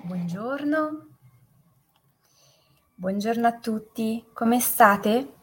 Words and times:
Buongiorno. 0.00 1.08
Buongiorno 2.94 3.46
a 3.48 3.58
tutti, 3.58 4.24
come 4.32 4.60
state? 4.60 5.34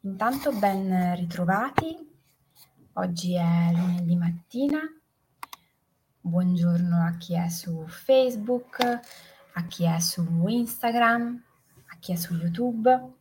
Intanto 0.00 0.52
ben 0.52 1.16
ritrovati, 1.16 1.96
oggi 2.92 3.34
è 3.34 3.70
lunedì 3.72 4.14
mattina, 4.14 4.80
buongiorno 6.20 7.02
a 7.02 7.16
chi 7.16 7.34
è 7.34 7.48
su 7.48 7.86
Facebook, 7.88 9.00
a 9.54 9.64
chi 9.66 9.84
è 9.84 9.98
su 10.00 10.46
Instagram, 10.46 11.42
a 11.86 11.96
chi 11.98 12.12
è 12.12 12.16
su 12.16 12.34
YouTube. 12.34 13.12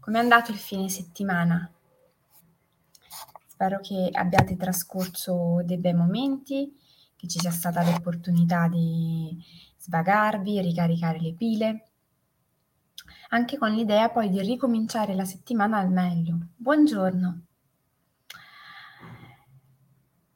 Come 0.00 0.18
è 0.18 0.22
andato 0.22 0.50
il 0.50 0.58
fine 0.58 0.90
settimana? 0.90 1.72
Spero 3.62 3.78
che 3.78 4.08
abbiate 4.10 4.56
trascorso 4.56 5.62
dei 5.64 5.78
bei 5.78 5.94
momenti, 5.94 6.76
che 7.14 7.28
ci 7.28 7.38
sia 7.38 7.52
stata 7.52 7.84
l'opportunità 7.84 8.66
di 8.66 9.40
svagarvi, 9.76 10.60
ricaricare 10.60 11.20
le 11.20 11.32
pile, 11.34 11.90
anche 13.28 13.58
con 13.58 13.70
l'idea 13.70 14.08
poi 14.08 14.30
di 14.30 14.40
ricominciare 14.40 15.14
la 15.14 15.24
settimana 15.24 15.78
al 15.78 15.92
meglio. 15.92 16.38
Buongiorno! 16.56 17.42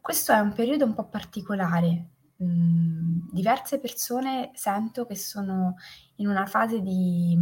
Questo 0.00 0.30
è 0.30 0.38
un 0.38 0.52
periodo 0.52 0.84
un 0.84 0.94
po' 0.94 1.08
particolare. 1.08 2.10
Mm, 2.40 3.26
diverse 3.32 3.80
persone 3.80 4.52
sento 4.54 5.04
che 5.04 5.16
sono 5.16 5.74
in 6.18 6.28
una 6.28 6.46
fase 6.46 6.80
di 6.80 7.36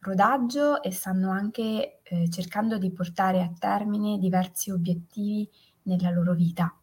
rodaggio 0.00 0.82
e 0.82 0.90
stanno 0.90 1.30
anche 1.30 1.95
eh, 2.08 2.28
cercando 2.30 2.78
di 2.78 2.90
portare 2.90 3.42
a 3.42 3.52
termine 3.58 4.18
diversi 4.18 4.70
obiettivi 4.70 5.48
nella 5.82 6.10
loro 6.10 6.34
vita. 6.34 6.74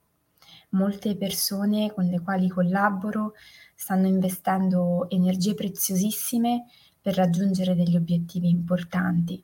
Molte 0.69 1.15
persone 1.15 1.93
con 1.93 2.05
le 2.05 2.19
quali 2.21 2.49
collaboro 2.49 3.33
stanno 3.75 4.07
investendo 4.07 5.09
energie 5.09 5.53
preziosissime 5.53 6.65
per 7.01 7.15
raggiungere 7.15 7.75
degli 7.75 7.95
obiettivi 7.95 8.49
importanti 8.49 9.43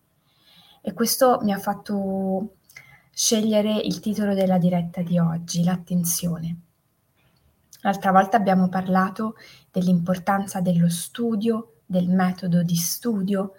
e 0.81 0.93
questo 0.93 1.39
mi 1.41 1.51
ha 1.51 1.59
fatto 1.59 2.55
scegliere 3.11 3.75
il 3.75 3.99
titolo 3.99 4.33
della 4.33 4.57
diretta 4.57 5.01
di 5.01 5.19
oggi, 5.19 5.63
l'attenzione. 5.63 6.61
L'altra 7.81 8.11
volta 8.11 8.37
abbiamo 8.37 8.69
parlato 8.69 9.35
dell'importanza 9.71 10.61
dello 10.61 10.89
studio, 10.89 11.81
del 11.85 12.09
metodo 12.09 12.63
di 12.63 12.75
studio, 12.75 13.53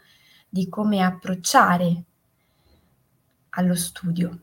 di 0.49 0.69
come 0.69 1.03
approcciare 1.03 2.05
allo 3.51 3.75
studio. 3.75 4.39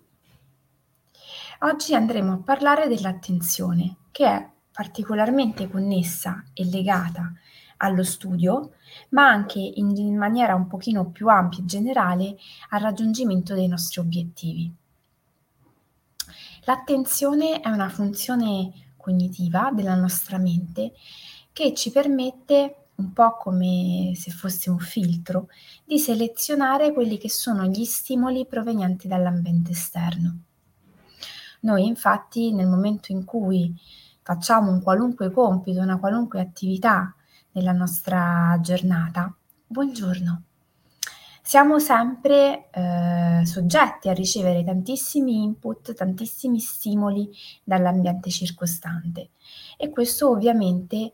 Oggi 1.61 1.95
andremo 1.95 2.33
a 2.33 2.37
parlare 2.37 2.87
dell'attenzione, 2.87 3.97
che 4.11 4.25
è 4.25 4.49
particolarmente 4.71 5.67
connessa 5.67 6.43
e 6.53 6.65
legata 6.65 7.33
allo 7.77 8.03
studio, 8.03 8.73
ma 9.09 9.27
anche 9.27 9.59
in 9.59 10.15
maniera 10.17 10.55
un 10.55 10.67
pochino 10.67 11.09
più 11.09 11.27
ampia 11.29 11.59
e 11.59 11.65
generale 11.65 12.37
al 12.69 12.81
raggiungimento 12.81 13.53
dei 13.53 13.67
nostri 13.67 14.01
obiettivi. 14.01 14.71
L'attenzione 16.65 17.59
è 17.61 17.69
una 17.69 17.89
funzione 17.89 18.93
cognitiva 18.97 19.71
della 19.73 19.95
nostra 19.95 20.37
mente 20.37 20.93
che 21.53 21.73
ci 21.73 21.91
permette 21.91 22.86
un 22.97 23.13
po' 23.13 23.37
come 23.37 24.13
se 24.15 24.31
fosse 24.31 24.69
un 24.69 24.79
filtro, 24.79 25.49
di 25.83 25.99
selezionare 25.99 26.93
quelli 26.93 27.17
che 27.17 27.29
sono 27.29 27.65
gli 27.65 27.85
stimoli 27.85 28.45
provenienti 28.45 29.07
dall'ambiente 29.07 29.71
esterno. 29.71 30.39
Noi 31.61 31.85
infatti 31.85 32.53
nel 32.53 32.67
momento 32.67 33.11
in 33.11 33.25
cui 33.25 33.73
facciamo 34.21 34.71
un 34.71 34.81
qualunque 34.81 35.31
compito, 35.31 35.79
una 35.79 35.99
qualunque 35.99 36.41
attività 36.41 37.13
nella 37.51 37.71
nostra 37.71 38.57
giornata, 38.61 39.35
buongiorno, 39.65 40.43
siamo 41.47 41.79
sempre 41.79 42.69
eh, 42.71 43.45
soggetti 43.45 44.09
a 44.09 44.13
ricevere 44.13 44.65
tantissimi 44.65 45.43
input, 45.43 45.93
tantissimi 45.93 46.59
stimoli 46.59 47.29
dall'ambiente 47.63 48.29
circostante 48.29 49.29
e 49.77 49.89
questo 49.89 50.29
ovviamente 50.29 51.13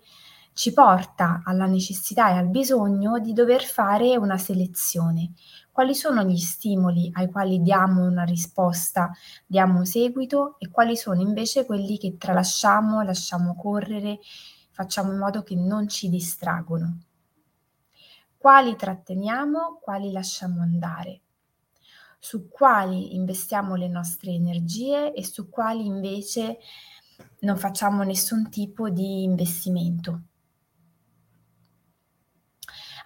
ci 0.54 0.72
porta 0.72 1.42
alla 1.44 1.66
necessità 1.66 2.30
e 2.30 2.38
al 2.38 2.48
bisogno 2.48 3.20
di 3.20 3.34
dover 3.34 3.64
fare 3.64 4.16
una 4.16 4.38
selezione. 4.38 5.34
Quali 5.72 5.96
sono 5.96 6.24
gli 6.24 6.38
stimoli 6.38 7.10
ai 7.14 7.30
quali 7.30 7.62
diamo 7.62 8.06
una 8.06 8.24
risposta, 8.24 9.12
diamo 9.46 9.84
seguito 9.86 10.56
e 10.60 10.70
quali 10.70 10.96
sono 10.96 11.22
invece 11.22 11.66
quelli 11.66 11.98
che 11.98 12.18
tralasciamo, 12.18 13.02
lasciamo 13.02 13.56
correre, 13.56 14.20
facciamo 14.72 15.12
in 15.12 15.18
modo 15.18 15.42
che 15.42 15.56
non 15.56 15.88
ci 15.88 16.10
distraggono. 16.10 17.00
Quali 18.38 18.76
tratteniamo, 18.76 19.80
quali 19.82 20.12
lasciamo 20.12 20.62
andare 20.62 21.22
su 22.24 22.48
quali 22.48 23.16
investiamo 23.16 23.76
le 23.76 23.90
nostre 23.90 24.32
energie 24.32 25.12
e 25.14 25.26
su 25.26 25.50
quali 25.50 25.86
invece 25.86 26.58
non 27.40 27.58
facciamo 27.58 28.02
nessun 28.04 28.50
tipo 28.50 28.90
di 28.90 29.24
investimento. 29.24 30.22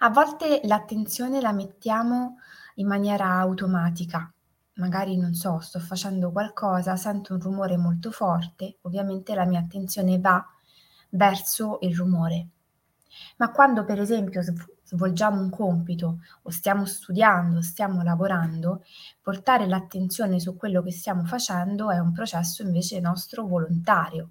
A 0.00 0.10
volte 0.10 0.60
l'attenzione 0.62 1.40
la 1.40 1.50
mettiamo 1.50 2.36
in 2.76 2.86
maniera 2.86 3.32
automatica. 3.40 4.32
Magari, 4.74 5.16
non 5.16 5.34
so, 5.34 5.58
sto 5.58 5.80
facendo 5.80 6.30
qualcosa, 6.30 6.94
sento 6.94 7.34
un 7.34 7.40
rumore 7.40 7.76
molto 7.76 8.12
forte, 8.12 8.76
ovviamente 8.82 9.34
la 9.34 9.44
mia 9.44 9.58
attenzione 9.58 10.20
va 10.20 10.44
verso 11.10 11.78
il 11.80 11.96
rumore. 11.96 12.48
Ma 13.38 13.50
quando 13.50 13.84
per 13.84 13.98
esempio 14.00 14.40
svolgiamo 14.84 15.40
un 15.40 15.50
compito 15.50 16.20
o 16.42 16.50
stiamo 16.50 16.84
studiando, 16.84 17.60
stiamo 17.60 18.02
lavorando, 18.02 18.84
portare 19.20 19.66
l'attenzione 19.66 20.38
su 20.38 20.56
quello 20.56 20.80
che 20.80 20.92
stiamo 20.92 21.24
facendo 21.24 21.90
è 21.90 21.98
un 21.98 22.12
processo 22.12 22.62
invece 22.62 23.00
nostro 23.00 23.48
volontario. 23.48 24.30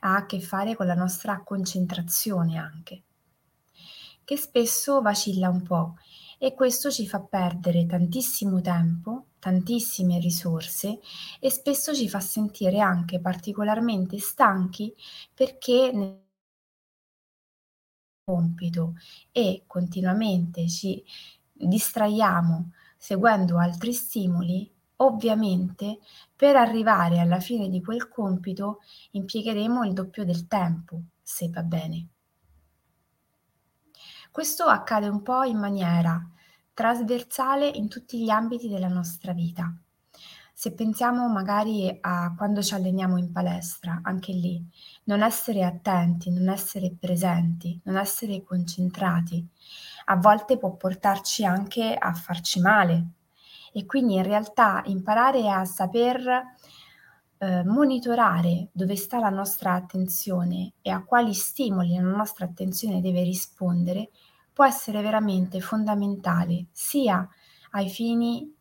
Ha 0.00 0.16
a 0.16 0.24
che 0.24 0.40
fare 0.40 0.74
con 0.74 0.86
la 0.86 0.94
nostra 0.94 1.42
concentrazione 1.42 2.56
anche 2.56 3.02
che 4.30 4.36
spesso 4.36 5.02
vacilla 5.02 5.48
un 5.48 5.64
po' 5.64 5.96
e 6.38 6.54
questo 6.54 6.88
ci 6.88 7.04
fa 7.04 7.18
perdere 7.18 7.84
tantissimo 7.84 8.60
tempo, 8.60 9.30
tantissime 9.40 10.20
risorse 10.20 11.00
e 11.40 11.50
spesso 11.50 11.92
ci 11.92 12.08
fa 12.08 12.20
sentire 12.20 12.78
anche 12.78 13.18
particolarmente 13.18 14.20
stanchi 14.20 14.94
perché 15.34 15.90
nel 15.92 16.20
compito 18.22 18.94
e 19.32 19.64
continuamente 19.66 20.68
ci 20.68 21.04
distraiamo 21.52 22.70
seguendo 22.96 23.58
altri 23.58 23.92
stimoli, 23.92 24.72
ovviamente 24.98 25.98
per 26.36 26.54
arrivare 26.54 27.18
alla 27.18 27.40
fine 27.40 27.68
di 27.68 27.82
quel 27.82 28.08
compito 28.08 28.78
impiegheremo 29.10 29.82
il 29.82 29.92
doppio 29.92 30.24
del 30.24 30.46
tempo, 30.46 31.00
se 31.20 31.48
va 31.48 31.64
bene. 31.64 32.10
Questo 34.32 34.64
accade 34.64 35.08
un 35.08 35.22
po' 35.22 35.42
in 35.42 35.58
maniera 35.58 36.24
trasversale 36.72 37.66
in 37.66 37.88
tutti 37.88 38.22
gli 38.22 38.30
ambiti 38.30 38.68
della 38.68 38.86
nostra 38.86 39.32
vita. 39.32 39.74
Se 40.54 40.72
pensiamo 40.72 41.28
magari 41.28 41.98
a 42.00 42.32
quando 42.36 42.62
ci 42.62 42.74
alleniamo 42.74 43.16
in 43.16 43.32
palestra, 43.32 43.98
anche 44.04 44.32
lì, 44.32 44.64
non 45.04 45.22
essere 45.22 45.64
attenti, 45.64 46.30
non 46.30 46.48
essere 46.48 46.94
presenti, 46.98 47.80
non 47.84 47.96
essere 47.96 48.44
concentrati, 48.44 49.44
a 50.04 50.16
volte 50.16 50.58
può 50.58 50.76
portarci 50.76 51.44
anche 51.44 51.92
a 51.94 52.14
farci 52.14 52.60
male. 52.60 53.06
E 53.72 53.84
quindi 53.84 54.14
in 54.14 54.22
realtà 54.22 54.82
imparare 54.86 55.50
a 55.50 55.64
saper 55.64 56.54
eh, 57.42 57.64
monitorare 57.64 58.68
dove 58.70 58.96
sta 58.96 59.18
la 59.18 59.30
nostra 59.30 59.72
attenzione 59.72 60.74
e 60.82 60.90
a 60.90 61.02
quali 61.02 61.32
stimoli 61.32 61.94
la 61.94 62.02
nostra 62.02 62.44
attenzione 62.44 63.00
deve 63.00 63.22
rispondere 63.22 64.10
può 64.60 64.68
essere 64.68 65.00
veramente 65.00 65.58
fondamentale 65.62 66.66
sia 66.70 67.26
ai 67.70 67.88
fini 67.88 68.54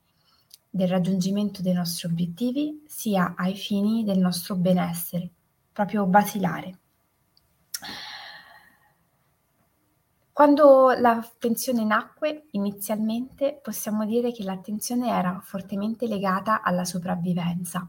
del 0.69 0.87
raggiungimento 0.87 1.61
dei 1.61 1.73
nostri 1.73 2.07
obiettivi, 2.07 2.85
sia 2.87 3.33
ai 3.35 3.53
fini 3.53 4.05
del 4.05 4.17
nostro 4.17 4.55
benessere, 4.55 5.29
proprio 5.73 6.05
basilare. 6.05 6.79
Quando 10.31 10.91
l'attenzione 10.91 11.83
nacque, 11.83 12.45
inizialmente 12.51 13.59
possiamo 13.61 14.05
dire 14.05 14.31
che 14.31 14.45
l'attenzione 14.45 15.09
era 15.09 15.41
fortemente 15.43 16.07
legata 16.07 16.61
alla 16.61 16.85
sopravvivenza. 16.85 17.85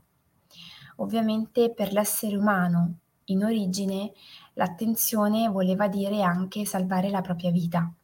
Ovviamente 0.96 1.72
per 1.72 1.92
l'essere 1.92 2.34
umano 2.34 2.94
in 3.26 3.44
origine 3.44 4.10
l'attenzione 4.54 5.46
voleva 5.46 5.86
dire 5.86 6.22
anche 6.22 6.66
salvare 6.66 7.08
la 7.08 7.20
propria 7.20 7.52
vita. 7.52 7.94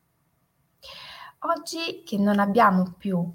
Oggi 1.49 2.03
che 2.05 2.19
non 2.19 2.41
abbiamo 2.41 2.95
più 2.99 3.33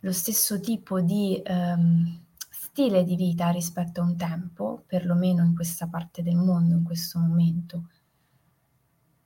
lo 0.00 0.12
stesso 0.12 0.58
tipo 0.58 1.00
di 1.00 1.40
ehm, 1.44 2.24
stile 2.50 3.04
di 3.04 3.14
vita 3.14 3.50
rispetto 3.50 4.00
a 4.00 4.04
un 4.04 4.16
tempo, 4.16 4.82
perlomeno 4.84 5.44
in 5.44 5.54
questa 5.54 5.86
parte 5.86 6.24
del 6.24 6.34
mondo, 6.34 6.74
in 6.74 6.82
questo 6.82 7.20
momento, 7.20 7.84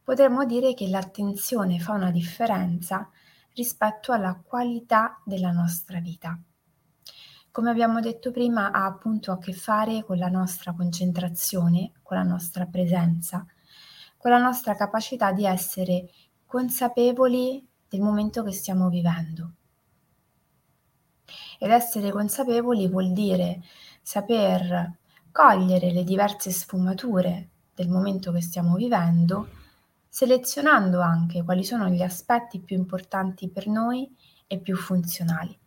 potremmo 0.02 0.44
dire 0.44 0.74
che 0.74 0.86
l'attenzione 0.86 1.78
fa 1.78 1.94
una 1.94 2.10
differenza 2.10 3.08
rispetto 3.54 4.12
alla 4.12 4.38
qualità 4.44 5.18
della 5.24 5.50
nostra 5.50 5.98
vita. 6.00 6.38
Come 7.50 7.70
abbiamo 7.70 8.00
detto 8.00 8.32
prima, 8.32 8.70
ha 8.70 8.84
appunto 8.84 9.32
a 9.32 9.38
che 9.38 9.54
fare 9.54 10.04
con 10.04 10.18
la 10.18 10.28
nostra 10.28 10.74
concentrazione, 10.74 11.92
con 12.02 12.18
la 12.18 12.22
nostra 12.22 12.66
presenza, 12.66 13.46
con 14.18 14.30
la 14.30 14.42
nostra 14.42 14.74
capacità 14.74 15.32
di 15.32 15.46
essere 15.46 16.10
consapevoli 16.44 17.66
del 17.88 18.00
momento 18.00 18.42
che 18.42 18.52
stiamo 18.52 18.88
vivendo. 18.88 19.52
Ed 21.58 21.70
essere 21.70 22.10
consapevoli 22.10 22.88
vuol 22.88 23.12
dire 23.12 23.62
saper 24.02 24.98
cogliere 25.32 25.92
le 25.92 26.04
diverse 26.04 26.50
sfumature 26.50 27.48
del 27.74 27.88
momento 27.88 28.32
che 28.32 28.40
stiamo 28.40 28.74
vivendo, 28.76 29.48
selezionando 30.08 31.00
anche 31.00 31.42
quali 31.42 31.64
sono 31.64 31.88
gli 31.88 32.02
aspetti 32.02 32.60
più 32.60 32.76
importanti 32.76 33.48
per 33.48 33.66
noi 33.66 34.10
e 34.46 34.58
più 34.58 34.76
funzionali. 34.76 35.58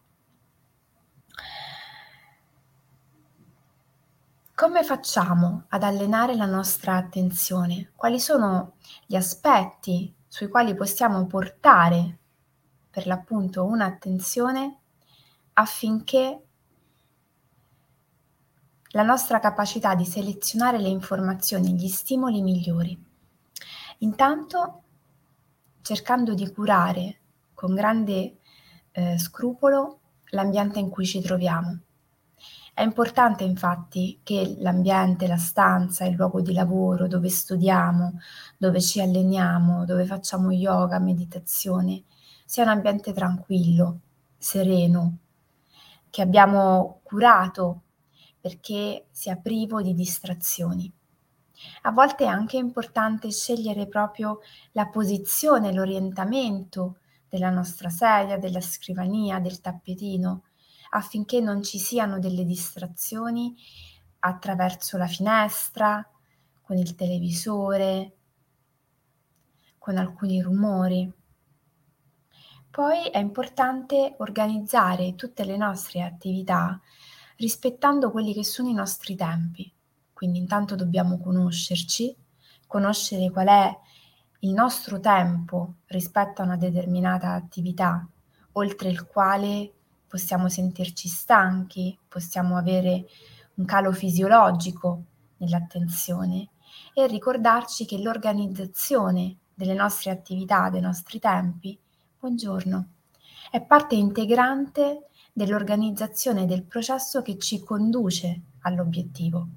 Come 4.56 4.84
facciamo 4.84 5.66
ad 5.70 5.84
allenare 5.84 6.36
la 6.36 6.46
nostra 6.46 6.96
attenzione? 6.98 7.92
Quali 7.96 8.20
sono 8.20 8.74
gli 9.06 9.16
aspetti 9.16 10.14
sui 10.30 10.48
quali 10.48 10.76
possiamo 10.76 11.26
portare 11.26 12.18
per 12.90 13.08
l'appunto 13.08 13.66
un'attenzione 13.66 14.78
affinché 15.54 16.44
la 18.92 19.04
nostra 19.04 19.40
capacità 19.40 19.96
di 19.96 20.06
selezionare 20.06 20.80
le 20.80 20.88
informazioni, 20.88 21.74
gli 21.74 21.88
stimoli 21.88 22.42
migliori. 22.42 22.98
Intanto 24.00 24.84
cercando 25.82 26.34
di 26.34 26.50
curare 26.54 27.20
con 27.54 27.74
grande 27.74 28.38
eh, 28.92 29.18
scrupolo 29.18 30.00
l'ambiente 30.30 30.80
in 30.80 30.90
cui 30.90 31.06
ci 31.06 31.22
troviamo 31.22 31.80
è 32.74 32.82
importante 32.82 33.44
infatti 33.44 34.20
che 34.24 34.56
l'ambiente, 34.60 35.28
la 35.28 35.38
stanza, 35.38 36.06
il 36.06 36.16
luogo 36.16 36.42
di 36.42 36.54
lavoro, 36.54 37.08
dove 37.08 37.30
studiamo, 37.30 38.20
dove 38.58 38.82
ci 38.82 39.02
alleniamo, 39.02 39.86
dove 39.86 40.06
facciamo 40.06 40.52
yoga, 40.52 41.00
meditazione, 41.00 42.04
sia 42.46 42.64
un 42.64 42.70
ambiente 42.70 43.14
tranquillo, 43.14 44.00
sereno, 44.38 45.18
che 46.10 46.22
abbiamo 46.22 47.02
curato 47.04 47.82
perché 48.40 49.08
sia 49.12 49.36
privo 49.36 49.82
di 49.82 49.94
distrazioni. 49.94 50.92
A 51.84 51.92
volte 51.92 52.24
è 52.24 52.28
anche 52.28 52.58
importante 52.58 53.32
scegliere 53.32 53.88
proprio 53.88 54.40
la 54.72 54.88
posizione, 54.88 55.74
l'orientamento 55.74 57.00
della 57.28 57.50
nostra 57.50 57.90
sedia, 57.90 58.38
della 58.38 58.62
scrivania, 58.62 59.40
del 59.40 59.60
tappetino, 59.60 60.44
affinché 60.92 61.40
non 61.40 61.64
ci 61.64 61.80
siano 61.80 62.20
delle 62.20 62.46
distrazioni 62.46 63.56
attraverso 64.20 64.98
la 64.98 65.08
finestra, 65.08 66.08
con 66.62 66.78
il 66.78 66.96
televisore, 66.96 68.16
con 69.78 69.98
alcuni 69.98 70.42
rumori. 70.42 71.12
Poi 72.70 73.08
è 73.10 73.18
importante 73.18 74.16
organizzare 74.20 75.16
tutte 75.16 75.44
le 75.44 75.58
nostre 75.58 76.04
attività 76.04 76.80
rispettando 77.38 78.12
quelli 78.12 78.34
che 78.34 78.44
sono 78.44 78.70
i 78.70 78.74
nostri 78.74 79.16
tempi. 79.16 79.74
Quindi 80.14 80.38
intanto 80.38 80.76
dobbiamo 80.76 81.20
conoscerci, 81.20 82.16
conoscere 82.68 83.32
qual 83.32 83.48
è 83.48 83.80
il 84.42 84.52
nostro 84.52 85.00
tempo 85.00 85.76
rispetto 85.88 86.42
a 86.42 86.46
una 86.46 86.58
determinata 86.58 87.34
attività, 87.34 88.08
oltre 88.54 88.90
il 88.90 89.06
quale 89.06 89.74
possiamo 90.10 90.50
sentirci 90.50 91.08
stanchi, 91.08 91.98
possiamo 92.08 92.58
avere 92.58 93.06
un 93.56 93.66
calo 93.66 93.92
fisiologico 93.92 95.04
nell'attenzione 95.38 96.50
e 96.94 97.06
ricordarci 97.06 97.86
che 97.86 98.00
l'organizzazione 98.00 99.38
delle 99.54 99.76
nostre 99.76 100.10
attività, 100.10 100.70
dei 100.70 100.82
nostri 100.82 101.20
tempi, 101.20 101.80
buongiorno, 102.20 102.88
è 103.52 103.62
parte 103.62 103.96
integrante 103.96 105.10
dell'organizzazione 105.32 106.46
del 106.46 106.64
processo 106.64 107.22
che 107.22 107.38
ci 107.38 107.64
conduce 107.64 108.42
all'obiettivo. 108.62 109.48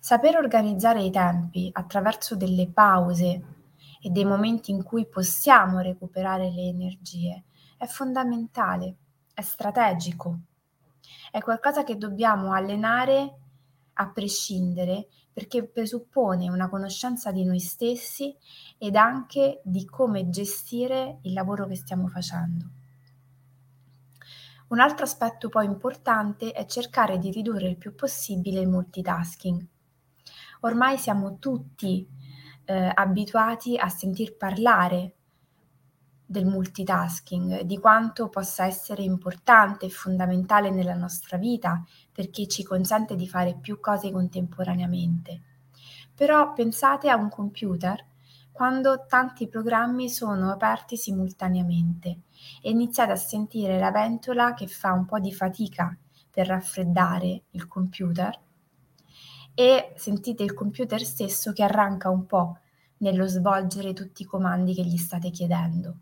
Saper 0.00 0.36
organizzare 0.36 1.02
i 1.02 1.10
tempi 1.10 1.70
attraverso 1.72 2.34
delle 2.34 2.68
pause 2.68 3.42
e 4.02 4.10
dei 4.10 4.24
momenti 4.24 4.72
in 4.72 4.82
cui 4.82 5.06
possiamo 5.06 5.78
recuperare 5.78 6.50
le 6.50 6.62
energie 6.62 7.44
è 7.76 7.86
fondamentale 7.86 8.96
è 9.34 9.42
strategico, 9.42 10.38
è 11.30 11.40
qualcosa 11.40 11.82
che 11.82 11.96
dobbiamo 11.96 12.52
allenare 12.52 13.38
a 13.94 14.08
prescindere 14.08 15.08
perché 15.32 15.66
presuppone 15.66 16.48
una 16.48 16.68
conoscenza 16.68 17.32
di 17.32 17.44
noi 17.44 17.58
stessi 17.58 18.34
ed 18.78 18.94
anche 18.94 19.60
di 19.64 19.84
come 19.84 20.30
gestire 20.30 21.18
il 21.22 21.32
lavoro 21.32 21.66
che 21.66 21.74
stiamo 21.74 22.06
facendo. 22.06 22.70
Un 24.68 24.80
altro 24.80 25.04
aspetto 25.04 25.48
poi 25.48 25.66
importante 25.66 26.52
è 26.52 26.64
cercare 26.66 27.18
di 27.18 27.30
ridurre 27.30 27.68
il 27.68 27.76
più 27.76 27.94
possibile 27.94 28.60
il 28.60 28.68
multitasking. 28.68 29.66
Ormai 30.60 30.96
siamo 30.98 31.38
tutti 31.38 32.08
eh, 32.64 32.90
abituati 32.94 33.76
a 33.76 33.88
sentir 33.88 34.36
parlare 34.36 35.16
del 36.34 36.46
multitasking, 36.46 37.60
di 37.60 37.78
quanto 37.78 38.28
possa 38.28 38.66
essere 38.66 39.04
importante 39.04 39.86
e 39.86 39.90
fondamentale 39.90 40.70
nella 40.70 40.96
nostra 40.96 41.36
vita 41.36 41.84
perché 42.10 42.48
ci 42.48 42.64
consente 42.64 43.14
di 43.14 43.28
fare 43.28 43.56
più 43.60 43.78
cose 43.78 44.10
contemporaneamente. 44.10 45.42
Però 46.12 46.52
pensate 46.52 47.08
a 47.08 47.14
un 47.14 47.28
computer 47.28 48.04
quando 48.50 49.04
tanti 49.06 49.46
programmi 49.48 50.08
sono 50.08 50.50
aperti 50.50 50.96
simultaneamente 50.96 52.22
e 52.60 52.70
iniziate 52.70 53.12
a 53.12 53.16
sentire 53.16 53.78
la 53.78 53.92
ventola 53.92 54.54
che 54.54 54.66
fa 54.66 54.92
un 54.92 55.06
po' 55.06 55.20
di 55.20 55.32
fatica 55.32 55.96
per 56.30 56.48
raffreddare 56.48 57.44
il 57.50 57.68
computer 57.68 58.40
e 59.54 59.92
sentite 59.96 60.42
il 60.42 60.52
computer 60.52 61.00
stesso 61.00 61.52
che 61.52 61.62
arranca 61.62 62.10
un 62.10 62.26
po' 62.26 62.58
nello 62.98 63.28
svolgere 63.28 63.92
tutti 63.92 64.22
i 64.22 64.26
comandi 64.26 64.74
che 64.74 64.82
gli 64.82 64.96
state 64.96 65.30
chiedendo. 65.30 65.98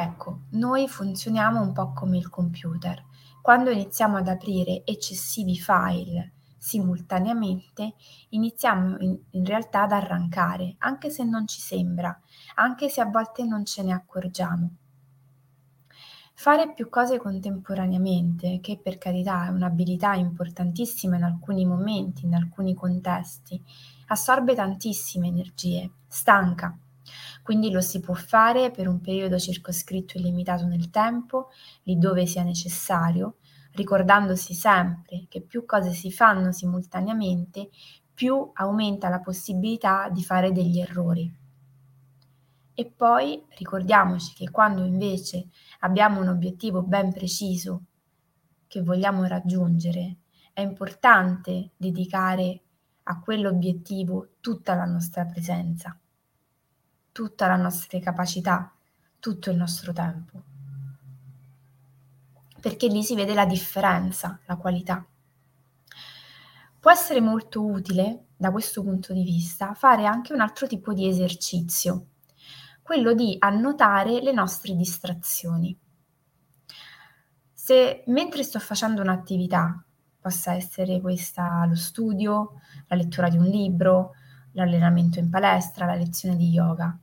Ecco, 0.00 0.42
noi 0.50 0.86
funzioniamo 0.86 1.60
un 1.60 1.72
po' 1.72 1.92
come 1.92 2.18
il 2.18 2.30
computer. 2.30 3.04
Quando 3.42 3.70
iniziamo 3.70 4.18
ad 4.18 4.28
aprire 4.28 4.82
eccessivi 4.84 5.58
file 5.58 6.34
simultaneamente, 6.56 7.94
iniziamo 8.28 8.96
in, 9.00 9.18
in, 9.30 9.44
realtà 9.44 9.82
ad 9.82 9.90
arrancare, 9.90 10.76
anche 10.78 11.10
se 11.10 11.24
non 11.24 11.48
ci 11.48 11.60
sembra, 11.60 12.16
anche 12.54 12.88
se 12.88 13.00
a 13.00 13.06
volte 13.06 13.42
non 13.42 13.64
ce 13.64 13.82
ne 13.82 13.92
accorgiamo. 13.92 14.70
Fare 16.32 16.72
più 16.74 16.88
cose 16.88 17.18
contemporaneamente, 17.18 18.60
che 18.60 18.78
per 18.80 18.98
carità 18.98 19.46
è 19.46 19.48
un'abilità 19.48 20.14
importantissima 20.14 21.16
in 21.16 21.24
alcuni 21.24 21.66
momenti, 21.66 22.24
in 22.24 22.36
alcuni 22.36 22.72
contesti, 22.72 23.60
assorbe 24.06 24.54
tantissime 24.54 25.26
energie, 25.26 25.90
stanca 26.06 26.78
quindi 27.48 27.70
lo 27.70 27.80
si 27.80 28.00
può 28.00 28.12
fare 28.12 28.70
per 28.70 28.86
un 28.88 29.00
periodo 29.00 29.38
circoscritto 29.38 30.18
e 30.18 30.20
limitato 30.20 30.66
nel 30.66 30.90
tempo, 30.90 31.48
lì 31.84 31.96
dove 31.96 32.26
sia 32.26 32.42
necessario, 32.42 33.36
ricordandosi 33.72 34.52
sempre 34.52 35.24
che 35.30 35.40
più 35.40 35.64
cose 35.64 35.92
si 35.92 36.12
fanno 36.12 36.52
simultaneamente, 36.52 37.70
più 38.12 38.50
aumenta 38.52 39.08
la 39.08 39.20
possibilità 39.20 40.10
di 40.10 40.22
fare 40.22 40.52
degli 40.52 40.78
errori. 40.78 41.34
E 42.74 42.84
poi 42.84 43.42
ricordiamoci 43.56 44.34
che 44.34 44.50
quando 44.50 44.84
invece 44.84 45.48
abbiamo 45.78 46.20
un 46.20 46.28
obiettivo 46.28 46.82
ben 46.82 47.14
preciso 47.14 47.84
che 48.66 48.82
vogliamo 48.82 49.24
raggiungere, 49.24 50.16
è 50.52 50.60
importante 50.60 51.70
dedicare 51.78 52.60
a 53.04 53.18
quell'obiettivo 53.18 54.32
tutta 54.38 54.74
la 54.74 54.84
nostra 54.84 55.24
presenza 55.24 55.98
tutta 57.18 57.48
la 57.48 57.56
nostra 57.56 57.98
capacità, 57.98 58.72
tutto 59.18 59.50
il 59.50 59.56
nostro 59.56 59.92
tempo. 59.92 60.40
Perché 62.60 62.86
lì 62.86 63.02
si 63.02 63.16
vede 63.16 63.34
la 63.34 63.44
differenza, 63.44 64.38
la 64.44 64.54
qualità. 64.54 65.04
Può 66.78 66.92
essere 66.92 67.20
molto 67.20 67.64
utile, 67.66 68.26
da 68.36 68.52
questo 68.52 68.84
punto 68.84 69.12
di 69.12 69.24
vista, 69.24 69.74
fare 69.74 70.06
anche 70.06 70.32
un 70.32 70.40
altro 70.40 70.68
tipo 70.68 70.92
di 70.92 71.08
esercizio, 71.08 72.06
quello 72.82 73.14
di 73.14 73.34
annotare 73.40 74.22
le 74.22 74.30
nostre 74.30 74.76
distrazioni. 74.76 75.76
Se 77.52 78.04
mentre 78.06 78.44
sto 78.44 78.60
facendo 78.60 79.02
un'attività, 79.02 79.84
possa 80.20 80.52
essere 80.52 81.00
questa 81.00 81.64
lo 81.66 81.74
studio, 81.74 82.60
la 82.86 82.94
lettura 82.94 83.28
di 83.28 83.38
un 83.38 83.46
libro, 83.46 84.12
l'allenamento 84.52 85.18
in 85.18 85.28
palestra, 85.28 85.84
la 85.84 85.96
lezione 85.96 86.36
di 86.36 86.50
yoga, 86.50 86.96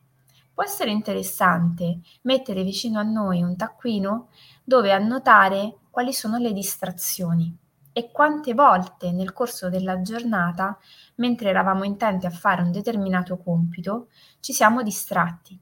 può 0.56 0.64
essere 0.64 0.90
interessante 0.90 2.00
mettere 2.22 2.64
vicino 2.64 2.98
a 2.98 3.04
noi 3.04 3.44
un 3.44 3.58
taccuino 3.58 4.30
dove 4.64 4.94
annotare 4.94 5.80
quali 5.90 6.14
sono 6.14 6.38
le 6.38 6.54
distrazioni 6.54 7.56
e 7.92 8.10
quante 8.10 8.54
volte 8.54 9.12
nel 9.12 9.34
corso 9.34 9.70
della 9.70 10.02
giornata, 10.02 10.78
mentre 11.16 11.50
eravamo 11.50 11.84
intenti 11.84 12.26
a 12.26 12.30
fare 12.30 12.62
un 12.62 12.72
determinato 12.72 13.38
compito, 13.38 14.08
ci 14.40 14.54
siamo 14.54 14.82
distratti, 14.82 15.60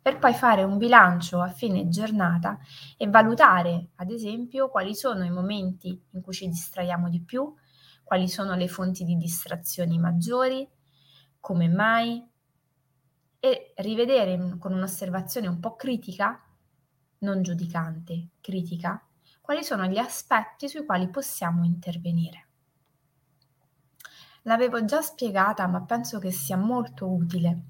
per 0.00 0.18
poi 0.18 0.34
fare 0.34 0.64
un 0.64 0.78
bilancio 0.78 1.40
a 1.40 1.48
fine 1.48 1.88
giornata 1.88 2.58
e 2.96 3.08
valutare, 3.08 3.90
ad 3.96 4.10
esempio, 4.10 4.68
quali 4.68 4.94
sono 4.94 5.24
i 5.24 5.30
momenti 5.30 5.98
in 6.10 6.20
cui 6.22 6.32
ci 6.32 6.48
distraiamo 6.48 7.08
di 7.08 7.22
più, 7.22 7.54
quali 8.02 8.28
sono 8.28 8.54
le 8.54 8.68
fonti 8.68 9.04
di 9.04 9.16
distrazioni 9.16 9.98
maggiori, 9.98 10.68
come 11.38 11.68
mai, 11.68 12.22
e 13.44 13.72
rivedere 13.78 14.56
con 14.60 14.72
un'osservazione 14.72 15.48
un 15.48 15.58
po' 15.58 15.74
critica, 15.74 16.40
non 17.18 17.42
giudicante, 17.42 18.28
critica, 18.40 19.04
quali 19.40 19.64
sono 19.64 19.86
gli 19.86 19.98
aspetti 19.98 20.68
sui 20.68 20.84
quali 20.86 21.08
possiamo 21.08 21.64
intervenire. 21.64 22.46
L'avevo 24.42 24.84
già 24.84 25.02
spiegata, 25.02 25.66
ma 25.66 25.82
penso 25.82 26.20
che 26.20 26.30
sia 26.30 26.56
molto 26.56 27.10
utile. 27.10 27.62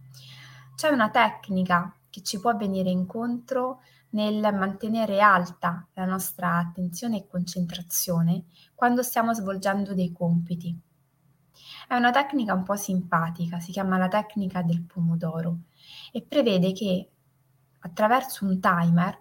C'è 0.74 0.90
una 0.90 1.08
tecnica 1.08 1.96
che 2.10 2.22
ci 2.22 2.38
può 2.38 2.54
venire 2.54 2.90
incontro 2.90 3.80
nel 4.10 4.42
mantenere 4.52 5.22
alta 5.22 5.88
la 5.94 6.04
nostra 6.04 6.58
attenzione 6.58 7.16
e 7.16 7.26
concentrazione 7.26 8.44
quando 8.74 9.02
stiamo 9.02 9.32
svolgendo 9.32 9.94
dei 9.94 10.12
compiti. 10.12 10.78
È 11.92 11.96
una 11.96 12.10
tecnica 12.10 12.54
un 12.54 12.62
po' 12.62 12.74
simpatica, 12.74 13.60
si 13.60 13.70
chiama 13.70 13.98
la 13.98 14.08
tecnica 14.08 14.62
del 14.62 14.80
pomodoro 14.80 15.64
e 16.10 16.22
prevede 16.22 16.72
che 16.72 17.10
attraverso 17.80 18.46
un 18.46 18.58
timer 18.60 19.20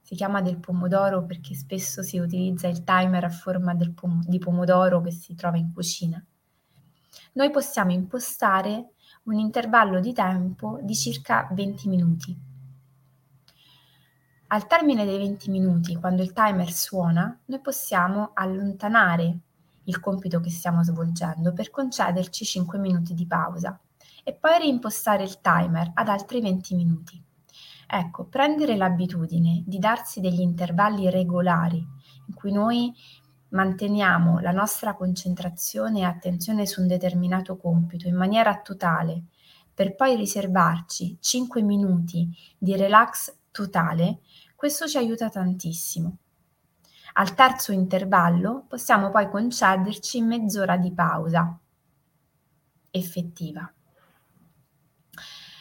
si 0.00 0.16
chiama 0.16 0.42
del 0.42 0.58
pomodoro 0.58 1.24
perché 1.24 1.54
spesso 1.54 2.02
si 2.02 2.18
utilizza 2.18 2.66
il 2.66 2.82
timer 2.82 3.22
a 3.22 3.28
forma 3.28 3.76
pom- 3.94 4.24
di 4.26 4.40
pomodoro 4.40 5.00
che 5.00 5.12
si 5.12 5.36
trova 5.36 5.56
in 5.56 5.72
cucina. 5.72 6.20
Noi 7.34 7.50
possiamo 7.52 7.92
impostare 7.92 8.94
un 9.26 9.38
intervallo 9.38 10.00
di 10.00 10.12
tempo 10.12 10.80
di 10.82 10.96
circa 10.96 11.48
20 11.52 11.88
minuti. 11.88 12.36
Al 14.48 14.66
termine 14.66 15.04
dei 15.04 15.18
20 15.18 15.50
minuti, 15.50 15.94
quando 15.94 16.20
il 16.20 16.32
timer 16.32 16.72
suona, 16.72 17.42
noi 17.44 17.60
possiamo 17.60 18.32
allontanare 18.34 19.38
il 19.84 20.00
compito 20.00 20.40
che 20.40 20.50
stiamo 20.50 20.82
svolgendo 20.82 21.52
per 21.52 21.70
concederci 21.70 22.44
5 22.44 22.78
minuti 22.78 23.14
di 23.14 23.26
pausa 23.26 23.78
e 24.22 24.32
poi 24.32 24.58
reimpostare 24.58 25.22
il 25.22 25.40
timer 25.40 25.90
ad 25.94 26.08
altri 26.08 26.40
20 26.40 26.74
minuti. 26.74 27.22
Ecco, 27.86 28.24
prendere 28.24 28.76
l'abitudine 28.76 29.62
di 29.66 29.78
darsi 29.78 30.20
degli 30.20 30.40
intervalli 30.40 31.10
regolari 31.10 31.76
in 31.76 32.34
cui 32.34 32.50
noi 32.50 32.92
manteniamo 33.50 34.40
la 34.40 34.50
nostra 34.50 34.94
concentrazione 34.94 36.00
e 36.00 36.04
attenzione 36.04 36.66
su 36.66 36.80
un 36.80 36.88
determinato 36.88 37.56
compito 37.56 38.08
in 38.08 38.16
maniera 38.16 38.60
totale, 38.60 39.24
per 39.72 39.94
poi 39.94 40.16
riservarci 40.16 41.18
5 41.20 41.62
minuti 41.62 42.28
di 42.58 42.76
relax 42.76 43.32
totale, 43.50 44.20
questo 44.56 44.88
ci 44.88 44.96
aiuta 44.96 45.28
tantissimo. 45.28 46.18
Al 47.16 47.34
terzo 47.34 47.70
intervallo 47.70 48.64
possiamo 48.68 49.10
poi 49.10 49.30
concederci 49.30 50.20
mezz'ora 50.20 50.76
di 50.76 50.92
pausa 50.92 51.56
effettiva. 52.90 53.72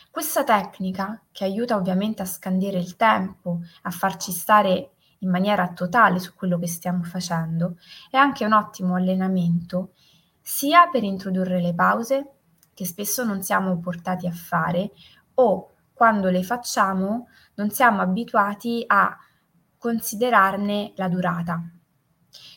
Questa 0.10 0.44
tecnica, 0.44 1.22
che 1.32 1.44
aiuta 1.44 1.76
ovviamente 1.76 2.24
a 2.24 2.26
scandire 2.26 2.80
il 2.80 2.96
tempo, 2.96 3.62
a 3.84 3.92
farci 3.92 4.32
stare 4.32 4.94
in 5.20 5.30
maniera 5.30 5.72
totale 5.74 6.20
su 6.20 6.34
quello 6.34 6.58
che 6.58 6.68
stiamo 6.68 7.04
facendo, 7.04 7.78
è 8.10 8.18
anche 8.18 8.46
un 8.46 8.54
ottimo 8.54 8.96
allenamento 8.96 9.94
sia 10.42 10.88
per 10.88 11.04
introdurre 11.04 11.62
le 11.62 11.74
pause, 11.76 12.32
che 12.74 12.86
spesso 12.86 13.24
non 13.24 13.44
siamo 13.44 13.80
portati 13.80 14.26
a 14.26 14.32
fare, 14.32 14.92
o 15.36 15.74
quando 15.94 16.30
le 16.30 16.44
facciamo 16.44 17.28
non 17.56 17.70
siamo 17.70 18.02
abituati 18.02 18.84
a 18.88 19.16
considerarne 19.84 20.94
la 20.96 21.10
durata. 21.10 21.62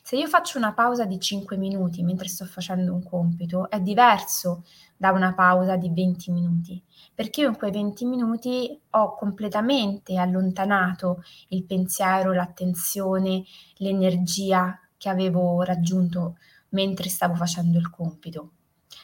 Se 0.00 0.14
io 0.14 0.28
faccio 0.28 0.58
una 0.58 0.72
pausa 0.72 1.06
di 1.06 1.18
5 1.18 1.56
minuti 1.56 2.04
mentre 2.04 2.28
sto 2.28 2.44
facendo 2.44 2.94
un 2.94 3.02
compito, 3.02 3.68
è 3.68 3.80
diverso 3.80 4.62
da 4.96 5.10
una 5.10 5.34
pausa 5.34 5.74
di 5.74 5.90
20 5.90 6.30
minuti, 6.30 6.80
perché 7.12 7.40
io 7.40 7.48
in 7.48 7.56
quei 7.56 7.72
20 7.72 8.04
minuti 8.04 8.80
ho 8.90 9.16
completamente 9.16 10.16
allontanato 10.16 11.24
il 11.48 11.64
pensiero, 11.64 12.32
l'attenzione, 12.32 13.42
l'energia 13.78 14.78
che 14.96 15.08
avevo 15.08 15.62
raggiunto 15.62 16.36
mentre 16.68 17.08
stavo 17.08 17.34
facendo 17.34 17.76
il 17.76 17.90
compito. 17.90 18.52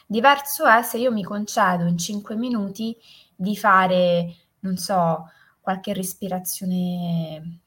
Diverso 0.07 0.65
è 0.65 0.81
se 0.81 0.97
io 0.97 1.11
mi 1.11 1.25
concedo 1.25 1.83
in 1.87 1.97
5 1.97 2.37
minuti 2.37 2.95
di 3.35 3.57
fare, 3.57 4.33
non 4.59 4.77
so, 4.77 5.25
qualche 5.59 5.91
respirazione 5.91 7.62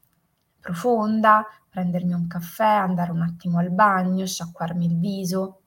profonda, 0.67 1.47
prendermi 1.71 2.13
un 2.13 2.27
caffè, 2.27 2.65
andare 2.65 3.13
un 3.13 3.23
attimo 3.23 3.59
al 3.59 3.71
bagno, 3.71 4.27
sciacquarmi 4.27 4.85
il 4.85 4.99
viso, 4.99 5.61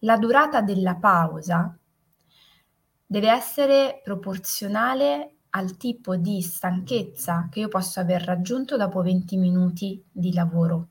la 0.00 0.16
durata 0.16 0.60
della 0.60 0.96
pausa 0.96 1.78
deve 3.06 3.30
essere 3.30 4.00
proporzionale 4.02 5.36
al 5.50 5.76
tipo 5.76 6.16
di 6.16 6.42
stanchezza 6.42 7.46
che 7.50 7.60
io 7.60 7.68
posso 7.68 8.00
aver 8.00 8.22
raggiunto 8.24 8.76
dopo 8.76 9.02
20 9.02 9.36
minuti 9.36 10.02
di 10.10 10.32
lavoro 10.32 10.88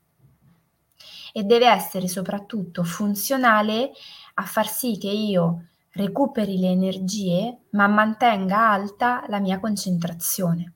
e 1.32 1.42
deve 1.42 1.66
essere 1.66 2.08
soprattutto 2.08 2.84
funzionale 2.84 3.90
a 4.34 4.44
far 4.44 4.68
sì 4.68 4.96
che 4.98 5.10
io 5.10 5.66
recuperi 5.90 6.58
le 6.58 6.68
energie 6.68 7.58
ma 7.70 7.86
mantenga 7.88 8.70
alta 8.70 9.24
la 9.28 9.40
mia 9.40 9.58
concentrazione. 9.58 10.74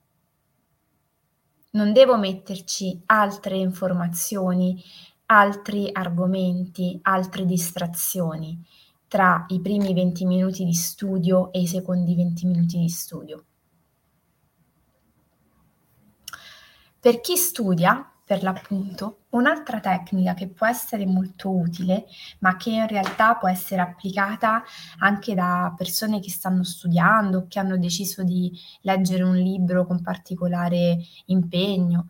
Non 1.76 1.92
devo 1.92 2.16
metterci 2.16 3.02
altre 3.04 3.56
informazioni 3.58 4.82
altri 5.26 5.90
argomenti, 5.92 6.98
altre 7.02 7.44
distrazioni 7.44 8.64
tra 9.08 9.44
i 9.48 9.60
primi 9.60 9.92
20 9.92 10.24
minuti 10.24 10.64
di 10.64 10.72
studio 10.72 11.52
e 11.52 11.60
i 11.60 11.66
secondi 11.66 12.14
20 12.14 12.46
minuti 12.46 12.78
di 12.78 12.88
studio. 12.88 13.44
Per 16.98 17.20
chi 17.20 17.36
studia, 17.36 18.10
per 18.26 18.42
l'appunto, 18.42 19.26
un'altra 19.30 19.78
tecnica 19.78 20.34
che 20.34 20.48
può 20.48 20.66
essere 20.66 21.06
molto 21.06 21.48
utile, 21.48 22.06
ma 22.40 22.56
che 22.56 22.70
in 22.70 22.88
realtà 22.88 23.36
può 23.36 23.48
essere 23.48 23.80
applicata 23.80 24.64
anche 24.98 25.32
da 25.32 25.72
persone 25.76 26.18
che 26.18 26.28
stanno 26.28 26.64
studiando, 26.64 27.46
che 27.48 27.60
hanno 27.60 27.78
deciso 27.78 28.24
di 28.24 28.50
leggere 28.80 29.22
un 29.22 29.36
libro 29.36 29.86
con 29.86 30.02
particolare 30.02 30.98
impegno. 31.26 32.08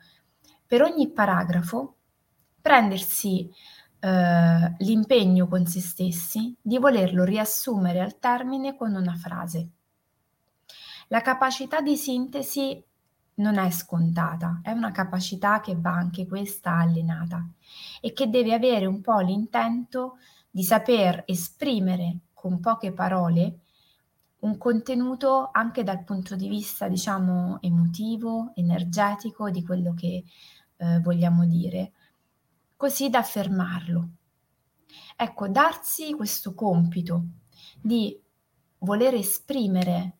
Per 0.66 0.80
ogni 0.80 1.10
paragrafo 1.10 1.96
prendersi 2.62 3.52
eh, 4.00 4.74
l'impegno 4.78 5.46
con 5.48 5.66
se 5.66 5.82
stessi 5.82 6.56
di 6.62 6.78
volerlo 6.78 7.24
riassumere 7.24 8.00
al 8.00 8.18
termine 8.18 8.74
con 8.74 8.94
una 8.94 9.16
frase. 9.16 9.68
La 11.08 11.20
capacità 11.20 11.82
di 11.82 11.94
sintesi 11.94 12.82
non 13.36 13.58
è 13.58 13.70
scontata, 13.70 14.60
è 14.62 14.70
una 14.70 14.92
capacità 14.92 15.60
che 15.60 15.76
va 15.76 15.92
anche 15.92 16.26
questa 16.26 16.72
allenata 16.72 17.46
e 18.00 18.12
che 18.12 18.28
deve 18.28 18.54
avere 18.54 18.86
un 18.86 19.00
po' 19.00 19.20
l'intento 19.20 20.18
di 20.50 20.62
saper 20.62 21.24
esprimere 21.26 22.18
con 22.32 22.60
poche 22.60 22.92
parole 22.92 23.60
un 24.38 24.58
contenuto 24.58 25.50
anche 25.52 25.82
dal 25.82 26.04
punto 26.04 26.36
di 26.36 26.48
vista, 26.48 26.88
diciamo, 26.88 27.58
emotivo, 27.60 28.52
energetico 28.54 29.50
di 29.50 29.64
quello 29.64 29.92
che 29.94 30.24
eh, 30.76 31.00
vogliamo 31.00 31.44
dire 31.46 31.92
così 32.76 33.08
da 33.10 33.22
fermarlo. 33.22 34.08
Ecco, 35.16 35.48
darsi 35.48 36.12
questo 36.14 36.54
compito 36.54 37.24
di 37.80 38.18
voler 38.78 39.14
esprimere 39.14 40.18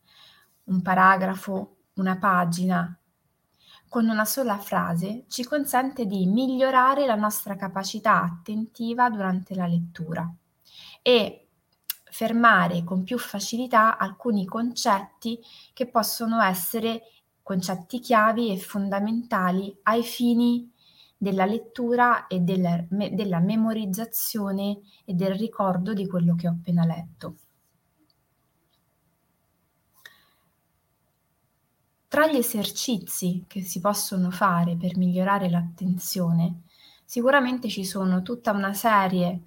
un 0.65 0.81
paragrafo, 0.81 1.77
una 1.93 2.17
pagina 2.17 2.99
con 3.89 4.07
una 4.09 4.25
sola 4.25 4.57
frase 4.57 5.25
ci 5.27 5.43
consente 5.43 6.05
di 6.05 6.25
migliorare 6.25 7.05
la 7.05 7.15
nostra 7.15 7.55
capacità 7.55 8.21
attentiva 8.21 9.09
durante 9.09 9.55
la 9.55 9.67
lettura 9.67 10.29
e 11.01 11.47
fermare 12.03 12.83
con 12.83 13.03
più 13.03 13.17
facilità 13.17 13.97
alcuni 13.97 14.45
concetti 14.45 15.39
che 15.73 15.87
possono 15.87 16.41
essere 16.41 17.03
concetti 17.41 17.99
chiavi 17.99 18.51
e 18.51 18.57
fondamentali 18.57 19.77
ai 19.83 20.03
fini 20.03 20.69
della 21.17 21.45
lettura 21.45 22.27
e 22.27 22.39
della, 22.39 22.83
della 22.89 23.39
memorizzazione 23.39 24.79
e 25.05 25.13
del 25.13 25.33
ricordo 25.35 25.93
di 25.93 26.07
quello 26.07 26.35
che 26.35 26.47
ho 26.47 26.51
appena 26.51 26.85
letto. 26.85 27.35
Tra 32.09 32.25
gli 32.27 32.37
esercizi 32.37 33.43
che 33.47 33.61
si 33.61 33.81
possono 33.81 34.31
fare 34.31 34.77
per 34.77 34.97
migliorare 34.97 35.49
l'attenzione, 35.49 36.61
sicuramente 37.03 37.67
ci 37.67 37.83
sono 37.83 38.21
tutta 38.21 38.51
una 38.51 38.73
serie 38.73 39.41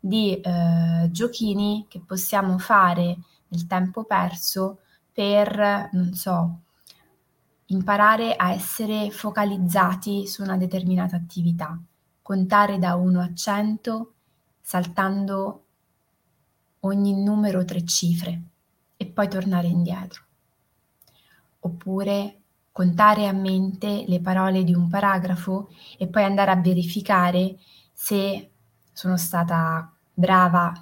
di 0.00 0.40
eh, 0.40 1.08
giochini 1.10 1.84
che 1.88 2.00
possiamo 2.00 2.58
fare 2.58 3.18
nel 3.48 3.66
tempo 3.66 4.04
perso 4.04 4.78
per, 5.12 5.90
non 5.92 6.14
so, 6.14 6.60
imparare 7.66 8.34
a 8.34 8.52
essere 8.52 9.10
focalizzati 9.10 10.26
su 10.26 10.42
una 10.42 10.56
determinata 10.56 11.16
attività, 11.16 11.78
contare 12.22 12.78
da 12.78 12.94
1 12.94 13.20
a 13.20 13.34
100 13.34 14.12
saltando 14.60 15.64
ogni 16.80 17.12
numero 17.22 17.64
tre 17.64 17.84
cifre 17.84 18.42
e 18.96 19.06
poi 19.06 19.28
tornare 19.28 19.66
indietro. 19.66 20.25
Oppure 21.66 22.42
contare 22.70 23.26
a 23.26 23.32
mente 23.32 24.04
le 24.06 24.20
parole 24.20 24.62
di 24.62 24.72
un 24.72 24.88
paragrafo 24.88 25.68
e 25.98 26.06
poi 26.06 26.22
andare 26.22 26.52
a 26.52 26.60
verificare 26.60 27.56
se 27.92 28.50
sono 28.92 29.16
stata 29.16 29.92
brava 30.12 30.72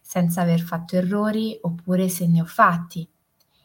senza 0.00 0.42
aver 0.42 0.60
fatto 0.60 0.96
errori 0.96 1.58
oppure 1.62 2.08
se 2.08 2.26
ne 2.26 2.42
ho 2.42 2.44
fatti 2.44 3.08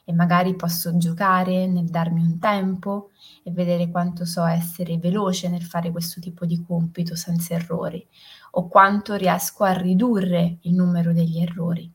e 0.03 0.13
magari 0.13 0.55
posso 0.55 0.95
giocare 0.97 1.67
nel 1.67 1.89
darmi 1.89 2.21
un 2.21 2.39
tempo 2.39 3.09
e 3.43 3.51
vedere 3.51 3.89
quanto 3.89 4.23
so 4.25 4.45
essere 4.45 4.97
veloce 4.97 5.49
nel 5.49 5.63
fare 5.63 5.91
questo 5.91 6.21
tipo 6.21 6.45
di 6.45 6.63
compito 6.63 7.15
senza 7.15 7.55
errori 7.55 8.07
o 8.51 8.67
quanto 8.67 9.15
riesco 9.15 9.63
a 9.63 9.73
ridurre 9.73 10.59
il 10.61 10.73
numero 10.73 11.11
degli 11.11 11.39
errori. 11.41 11.91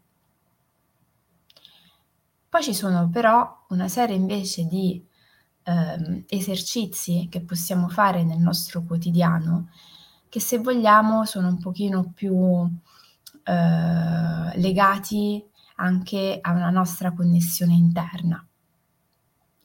Poi 2.57 2.65
ci 2.65 2.73
sono 2.73 3.11
però 3.11 3.67
una 3.69 3.87
serie 3.87 4.17
invece 4.17 4.65
di 4.65 5.07
ehm, 5.65 6.25
esercizi 6.27 7.29
che 7.31 7.43
possiamo 7.43 7.87
fare 7.87 8.25
nel 8.25 8.39
nostro 8.39 8.83
quotidiano 8.83 9.69
che 10.31 10.41
se 10.41 10.57
vogliamo 10.57 11.27
sono 11.27 11.49
un 11.49 11.59
pochino 11.59 12.13
più 12.15 12.35
eh, 13.45 14.59
legati 14.59 15.45
anche 15.75 16.39
a 16.41 16.53
una 16.53 16.71
nostra 16.71 17.13
connessione 17.13 17.75
interna. 17.75 18.43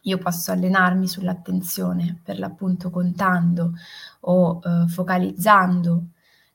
Io 0.01 0.17
posso 0.17 0.51
allenarmi 0.51 1.07
sull'attenzione, 1.07 2.19
per 2.21 2.39
l'appunto 2.39 2.89
contando 2.89 3.71
o 4.19 4.59
eh, 4.61 4.87
focalizzando 4.89 6.07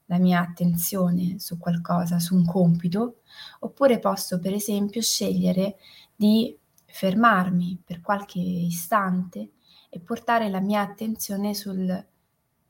la 0.05 0.19
mia 0.19 0.41
attenzione 0.41 1.39
su 1.39 1.57
qualcosa, 1.57 2.19
su 2.19 2.35
un 2.35 2.45
compito, 2.45 3.21
oppure 3.61 3.97
posso 3.97 4.39
per 4.39 4.53
esempio 4.53 5.01
scegliere 5.01 5.77
di 6.17 6.57
fermarmi 6.83 7.79
per 7.85 8.01
qualche 8.01 8.39
istante 8.39 9.51
e 9.87 9.99
portare 9.99 10.49
la 10.49 10.59
mia 10.59 10.81
attenzione 10.81 11.53
sul 11.53 12.05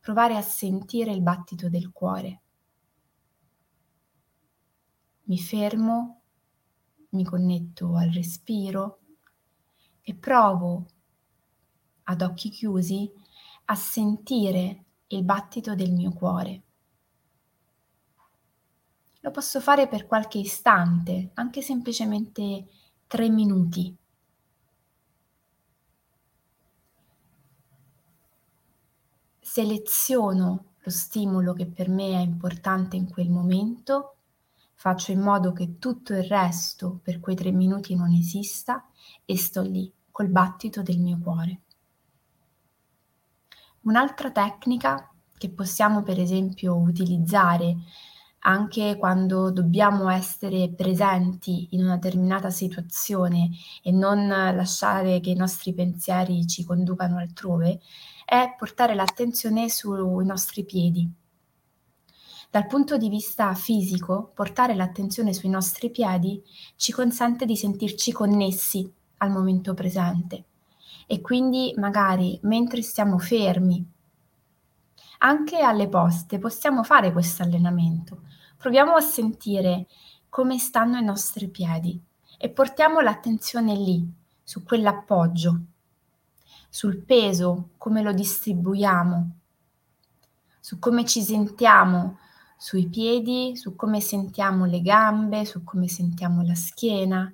provare 0.02 0.36
a 0.36 0.42
sentire 0.42 1.12
il 1.12 1.22
battito 1.22 1.70
del 1.70 1.92
cuore. 1.92 2.42
Mi 5.24 5.40
fermo 5.40 6.22
mi 7.10 7.24
connetto 7.24 7.96
al 7.96 8.10
respiro 8.10 9.00
e 10.02 10.14
provo 10.14 10.86
ad 12.04 12.22
occhi 12.22 12.50
chiusi 12.50 13.10
a 13.66 13.76
sentire 13.76 14.84
il 15.08 15.24
battito 15.24 15.74
del 15.74 15.94
mio 15.94 16.12
cuore. 16.12 16.64
Lo 19.22 19.32
posso 19.32 19.60
fare 19.60 19.88
per 19.88 20.06
qualche 20.06 20.38
istante, 20.38 21.32
anche 21.34 21.62
semplicemente 21.62 22.66
tre 23.08 23.30
minuti. 23.30 23.96
Seleziono 29.40 30.66
lo 30.78 30.92
stimolo 30.92 31.54
che 31.54 31.66
per 31.66 31.90
me 31.90 32.12
è 32.12 32.20
importante 32.20 32.96
in 32.96 33.10
quel 33.10 33.30
momento 33.30 34.18
faccio 34.74 35.12
in 35.12 35.22
modo 35.22 35.54
che 35.54 35.80
tutto 35.80 36.14
il 36.14 36.24
resto 36.24 37.00
per 37.02 37.20
quei 37.20 37.36
tre 37.36 37.52
minuti 37.52 37.96
non 37.96 38.14
esista 38.14 38.88
e 39.26 39.38
sto 39.38 39.62
lì 39.62 39.92
col 40.12 40.28
battito 40.28 40.84
del 40.84 41.00
mio 41.00 41.18
cuore. 41.18 41.62
Un'altra 43.82 44.32
tecnica 44.32 45.10
che 45.36 45.50
possiamo 45.50 46.04
per 46.04 46.20
esempio 46.20 46.76
utilizzare 46.76 47.78
anche 48.48 48.96
quando 48.98 49.52
dobbiamo 49.52 50.10
essere 50.10 50.70
presenti 50.70 51.68
in 51.72 51.84
una 51.84 51.98
determinata 51.98 52.50
situazione 52.50 53.50
e 53.84 53.92
non 53.92 54.26
lasciare 54.26 55.20
che 55.20 55.32
i 55.32 55.36
nostri 55.36 55.74
pensieri 55.74 56.48
ci 56.48 56.64
conducano 56.64 57.18
altrove, 57.18 57.82
è 58.26 58.56
portare 58.58 58.96
l'attenzione 58.96 59.70
sui 59.70 60.26
nostri 60.26 60.64
piedi, 60.64 61.10
dal 62.50 62.68
punto 62.68 62.96
di 62.96 63.10
vista 63.10 63.54
fisico, 63.54 64.32
portare 64.34 64.76
l'attenzione 64.76 65.34
sui 65.34 65.50
nostri 65.50 65.92
piedi 65.92 66.42
ci 66.78 66.94
consente 66.94 67.46
di 67.46 67.58
sentirci 67.58 68.14
connessi 68.14 68.90
al 69.18 69.30
momento 69.30 69.74
presente 69.74 70.46
e 71.06 71.20
quindi 71.20 71.74
magari 71.76 72.40
mentre 72.44 72.82
stiamo 72.82 73.18
fermi, 73.18 73.86
anche 75.20 75.60
alle 75.60 75.90
poste, 75.90 76.40
possiamo 76.40 76.84
fare 76.84 77.12
questo 77.12 77.44
allenamento. 77.44 78.22
Proviamo 78.58 78.96
a 78.96 79.02
sentire 79.02 79.88
come 80.30 80.58
stanno 80.58 80.98
i 80.98 81.04
nostri 81.04 81.48
piedi 81.48 82.00
e 82.38 82.50
portiamo 82.50 83.00
l'attenzione 83.00 83.76
lì, 83.76 84.06
su 84.44 84.64
quell'appoggio, 84.64 85.62
sul 86.70 86.98
peso, 87.04 87.70
come 87.78 88.02
lo 88.02 88.12
distribuiamo, 88.12 89.32
su 90.60 90.80
come 90.80 91.06
ci 91.06 91.22
sentiamo 91.22 92.18
sui 92.58 92.88
piedi, 92.90 93.56
su 93.56 93.76
come 93.76 94.02
sentiamo 94.02 94.66
le 94.66 94.82
gambe, 94.82 95.46
su 95.46 95.64
come 95.64 95.88
sentiamo 95.88 96.42
la 96.42 96.56
schiena. 96.56 97.32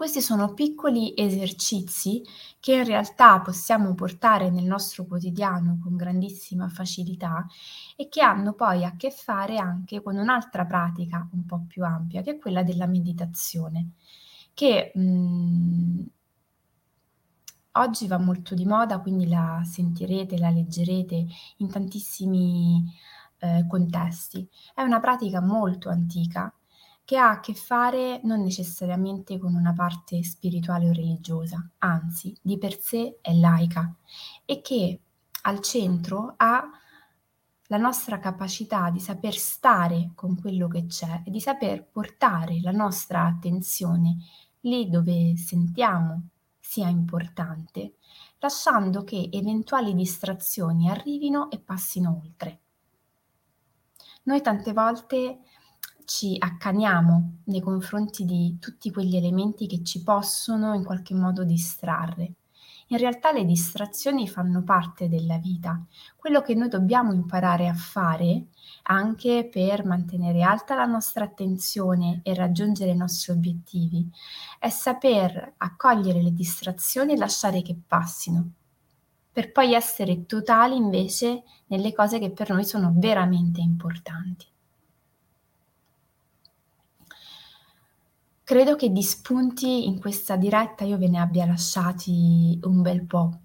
Questi 0.00 0.22
sono 0.22 0.54
piccoli 0.54 1.12
esercizi 1.14 2.22
che 2.58 2.72
in 2.76 2.84
realtà 2.84 3.38
possiamo 3.42 3.92
portare 3.92 4.48
nel 4.48 4.64
nostro 4.64 5.04
quotidiano 5.04 5.78
con 5.78 5.94
grandissima 5.94 6.70
facilità 6.70 7.46
e 7.96 8.08
che 8.08 8.22
hanno 8.22 8.54
poi 8.54 8.82
a 8.86 8.96
che 8.96 9.10
fare 9.10 9.58
anche 9.58 10.00
con 10.02 10.16
un'altra 10.16 10.64
pratica 10.64 11.28
un 11.32 11.44
po' 11.44 11.66
più 11.68 11.84
ampia, 11.84 12.22
che 12.22 12.30
è 12.30 12.38
quella 12.38 12.62
della 12.62 12.86
meditazione, 12.86 13.90
che 14.54 14.90
mh, 14.94 15.02
mm, 15.02 16.00
oggi 17.72 18.06
va 18.06 18.16
molto 18.16 18.54
di 18.54 18.64
moda, 18.64 19.00
quindi 19.00 19.28
la 19.28 19.60
sentirete, 19.66 20.38
la 20.38 20.48
leggerete 20.48 21.26
in 21.58 21.68
tantissimi 21.68 22.90
eh, 23.40 23.66
contesti. 23.68 24.48
È 24.74 24.80
una 24.80 24.98
pratica 24.98 25.42
molto 25.42 25.90
antica 25.90 26.50
che 27.10 27.16
ha 27.16 27.30
a 27.30 27.40
che 27.40 27.54
fare 27.54 28.20
non 28.22 28.40
necessariamente 28.40 29.36
con 29.36 29.56
una 29.56 29.72
parte 29.72 30.22
spirituale 30.22 30.88
o 30.88 30.92
religiosa, 30.92 31.68
anzi 31.78 32.32
di 32.40 32.56
per 32.56 32.80
sé 32.80 33.18
è 33.20 33.32
laica 33.34 33.92
e 34.44 34.60
che 34.60 35.00
al 35.42 35.58
centro 35.58 36.34
ha 36.36 36.70
la 37.66 37.76
nostra 37.78 38.20
capacità 38.20 38.90
di 38.90 39.00
saper 39.00 39.34
stare 39.34 40.12
con 40.14 40.40
quello 40.40 40.68
che 40.68 40.86
c'è 40.86 41.22
e 41.24 41.32
di 41.32 41.40
saper 41.40 41.84
portare 41.84 42.60
la 42.60 42.70
nostra 42.70 43.24
attenzione 43.24 44.18
lì 44.60 44.88
dove 44.88 45.36
sentiamo 45.36 46.28
sia 46.60 46.86
importante, 46.86 47.94
lasciando 48.38 49.02
che 49.02 49.30
eventuali 49.32 49.96
distrazioni 49.96 50.88
arrivino 50.88 51.50
e 51.50 51.58
passino 51.58 52.20
oltre. 52.22 52.60
Noi 54.22 54.40
tante 54.42 54.72
volte 54.72 55.40
ci 56.04 56.36
accaniamo 56.38 57.38
nei 57.44 57.60
confronti 57.60 58.24
di 58.24 58.58
tutti 58.58 58.90
quegli 58.90 59.16
elementi 59.16 59.66
che 59.66 59.82
ci 59.82 60.02
possono 60.02 60.74
in 60.74 60.84
qualche 60.84 61.14
modo 61.14 61.44
distrarre 61.44 62.34
in 62.92 62.98
realtà 62.98 63.30
le 63.30 63.44
distrazioni 63.44 64.28
fanno 64.28 64.64
parte 64.64 65.08
della 65.08 65.38
vita. 65.38 65.80
Quello 66.16 66.42
che 66.42 66.54
noi 66.54 66.68
dobbiamo 66.68 67.12
imparare 67.12 67.68
a 67.68 67.74
fare 67.74 68.46
anche 68.84 69.48
per 69.50 69.84
mantenere 69.84 70.42
alta 70.42 70.74
la 70.74 70.86
nostra 70.86 71.24
attenzione 71.24 72.20
e 72.24 72.34
raggiungere 72.34 72.90
i 72.90 72.96
nostri 72.96 73.32
obiettivi 73.32 74.10
è 74.58 74.68
saper 74.70 75.54
accogliere 75.58 76.20
le 76.20 76.34
distrazioni 76.34 77.12
e 77.12 77.16
lasciare 77.16 77.62
che 77.62 77.78
passino, 77.86 78.50
per 79.30 79.52
poi 79.52 79.74
essere 79.74 80.26
totali 80.26 80.74
invece 80.74 81.44
nelle 81.66 81.92
cose 81.92 82.18
che 82.18 82.32
per 82.32 82.50
noi 82.50 82.64
sono 82.64 82.92
veramente 82.96 83.60
importanti. 83.60 84.46
Credo 88.50 88.74
che 88.74 88.90
di 88.90 89.04
spunti 89.04 89.86
in 89.86 90.00
questa 90.00 90.34
diretta 90.34 90.82
io 90.82 90.98
ve 90.98 91.06
ne 91.06 91.20
abbia 91.20 91.46
lasciati 91.46 92.58
un 92.64 92.82
bel 92.82 93.06
po'. 93.06 93.42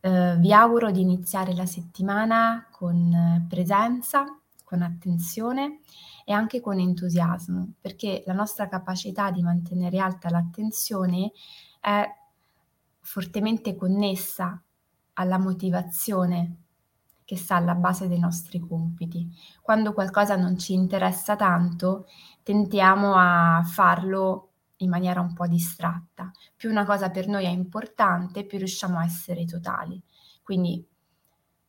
Eh, 0.00 0.34
vi 0.36 0.52
auguro 0.52 0.90
di 0.90 1.00
iniziare 1.00 1.54
la 1.54 1.64
settimana 1.64 2.66
con 2.72 3.46
presenza, 3.48 4.24
con 4.64 4.82
attenzione 4.82 5.78
e 6.24 6.32
anche 6.32 6.60
con 6.60 6.80
entusiasmo, 6.80 7.74
perché 7.80 8.24
la 8.26 8.32
nostra 8.32 8.66
capacità 8.66 9.30
di 9.30 9.42
mantenere 9.42 10.00
alta 10.00 10.28
l'attenzione 10.28 11.30
è 11.78 12.04
fortemente 12.98 13.76
connessa 13.76 14.60
alla 15.12 15.38
motivazione 15.38 16.56
che 17.30 17.36
sta 17.36 17.54
alla 17.54 17.76
base 17.76 18.08
dei 18.08 18.18
nostri 18.18 18.58
compiti. 18.58 19.24
Quando 19.62 19.92
qualcosa 19.92 20.34
non 20.34 20.58
ci 20.58 20.72
interessa 20.72 21.36
tanto, 21.36 22.06
tentiamo 22.42 23.14
a 23.16 23.62
farlo 23.64 24.48
in 24.76 24.88
maniera 24.88 25.20
un 25.20 25.32
po' 25.32 25.46
distratta. 25.46 26.30
Più 26.56 26.70
una 26.70 26.84
cosa 26.84 27.10
per 27.10 27.28
noi 27.28 27.44
è 27.44 27.48
importante, 27.48 28.44
più 28.44 28.58
riusciamo 28.58 28.98
a 28.98 29.04
essere 29.04 29.44
totali. 29.44 30.00
Quindi 30.42 30.84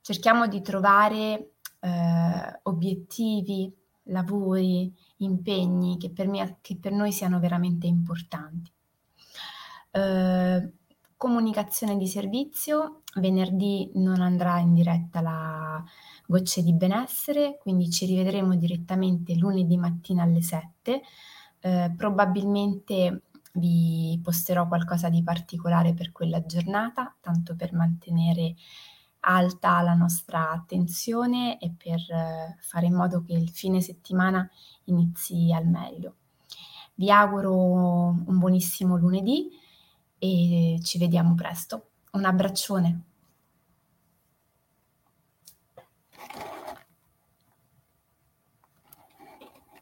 cerchiamo 0.02 0.48
di 0.48 0.62
trovare 0.62 1.52
eh, 1.80 2.60
obiettivi, 2.64 3.74
lavori, 4.04 4.94
impegni 5.18 5.98
che 5.98 6.10
per, 6.12 6.28
me, 6.28 6.58
che 6.62 6.78
per 6.78 6.92
noi 6.92 7.12
siano 7.12 7.40
veramente 7.40 7.88
importanti. 7.88 8.72
Eh, 9.92 10.74
comunicazione 11.22 11.98
di 11.98 12.08
servizio, 12.08 13.04
venerdì 13.18 13.92
non 13.94 14.22
andrà 14.22 14.58
in 14.58 14.74
diretta 14.74 15.22
la 15.22 15.84
Gocce 16.26 16.64
di 16.64 16.74
Benessere, 16.74 17.60
quindi 17.62 17.92
ci 17.92 18.08
rivedremo 18.08 18.56
direttamente 18.56 19.36
lunedì 19.36 19.78
mattina 19.78 20.24
alle 20.24 20.42
7. 20.42 21.02
Eh, 21.60 21.94
probabilmente 21.96 23.22
vi 23.54 24.20
posterò 24.24 24.68
qualcosa 24.68 25.10
di 25.10 25.22
particolare 25.22 25.94
per 25.94 26.12
quella 26.12 26.44
giornata, 26.44 27.16
tanto 27.22 27.56
per 27.56 27.72
mantenere 27.74 28.56
alta 29.20 29.80
la 29.82 29.94
nostra 29.94 30.50
attenzione 30.50 31.60
e 31.60 31.72
per 31.78 32.00
eh, 32.00 32.58
fare 32.62 32.88
in 32.88 32.96
modo 32.96 33.22
che 33.22 33.34
il 33.34 33.52
fine 33.52 33.80
settimana 33.80 34.50
inizi 34.86 35.54
al 35.54 35.68
meglio. 35.68 36.16
Vi 36.96 37.12
auguro 37.12 37.54
un 37.54 38.40
buonissimo 38.40 38.98
lunedì 38.98 39.61
e 40.22 40.80
ci 40.84 41.00
vediamo 41.00 41.34
presto. 41.34 41.88
Un 42.12 42.26
abbraccione. 42.26 43.06